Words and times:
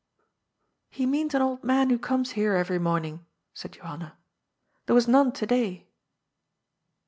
"He 0.89 1.05
means 1.05 1.35
an 1.35 1.43
old 1.43 1.63
man 1.63 1.91
who 1.91 1.99
comes 1.99 2.31
here 2.31 2.55
every 2.55 2.79
morning," 2.79 3.23
said 3.53 3.73
Johanna. 3.73 4.17
'^ 4.17 4.21
There 4.87 4.95
was 4.95 5.07
none 5.07 5.31
to 5.33 5.45
day." 5.45 5.89